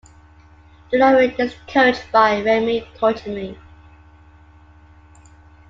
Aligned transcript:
Delloreen 0.91 1.37
is 1.39 1.53
coached 1.67 2.11
by 2.11 2.41
Remi 2.41 2.81
Korchemny. 2.97 3.55